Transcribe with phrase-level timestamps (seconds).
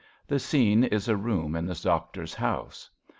[0.27, 2.89] The scene is a room in the doctor's house.